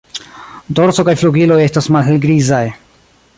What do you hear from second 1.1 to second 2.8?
flugiloj estas malhelgrizaj.